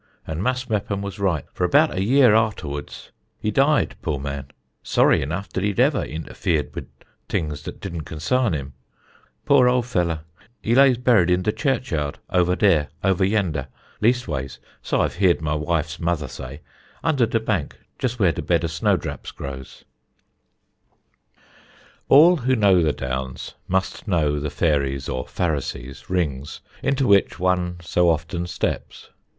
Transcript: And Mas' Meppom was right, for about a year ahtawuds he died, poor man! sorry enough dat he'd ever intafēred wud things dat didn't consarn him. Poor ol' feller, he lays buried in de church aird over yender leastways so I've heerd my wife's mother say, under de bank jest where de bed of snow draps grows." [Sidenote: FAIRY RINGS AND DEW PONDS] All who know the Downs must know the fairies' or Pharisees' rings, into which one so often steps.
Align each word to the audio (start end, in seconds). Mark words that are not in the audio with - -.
And 0.25 0.41
Mas' 0.41 0.67
Meppom 0.67 1.03
was 1.03 1.19
right, 1.19 1.45
for 1.53 1.63
about 1.63 1.93
a 1.93 2.01
year 2.01 2.31
ahtawuds 2.31 3.11
he 3.37 3.51
died, 3.51 3.95
poor 4.01 4.17
man! 4.17 4.47
sorry 4.81 5.21
enough 5.21 5.47
dat 5.49 5.63
he'd 5.63 5.79
ever 5.79 6.01
intafēred 6.03 6.73
wud 6.73 6.87
things 7.29 7.61
dat 7.61 7.79
didn't 7.79 8.01
consarn 8.05 8.53
him. 8.53 8.73
Poor 9.45 9.69
ol' 9.69 9.83
feller, 9.83 10.21
he 10.63 10.73
lays 10.73 10.97
buried 10.97 11.29
in 11.29 11.43
de 11.43 11.51
church 11.51 11.93
aird 11.93 12.17
over 12.33 12.55
yender 13.23 13.67
leastways 14.01 14.57
so 14.81 15.01
I've 15.01 15.17
heerd 15.17 15.39
my 15.39 15.53
wife's 15.53 15.99
mother 15.99 16.27
say, 16.27 16.61
under 17.03 17.27
de 17.27 17.39
bank 17.39 17.77
jest 17.99 18.17
where 18.17 18.31
de 18.31 18.41
bed 18.41 18.63
of 18.63 18.71
snow 18.71 18.97
draps 18.97 19.29
grows." 19.29 19.83
[Sidenote: 21.29 21.29
FAIRY 21.29 21.35
RINGS 21.37 21.83
AND 22.01 22.09
DEW 22.09 22.15
PONDS] 22.15 22.17
All 22.17 22.37
who 22.47 22.55
know 22.55 22.81
the 22.83 22.91
Downs 22.93 23.53
must 23.67 24.07
know 24.07 24.39
the 24.39 24.49
fairies' 24.49 25.07
or 25.07 25.27
Pharisees' 25.27 26.09
rings, 26.09 26.61
into 26.81 27.05
which 27.05 27.37
one 27.39 27.77
so 27.81 28.09
often 28.09 28.47
steps. 28.47 29.11